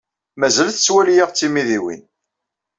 [0.39, 2.03] Mazal tettwali-aɣ d timidiwin.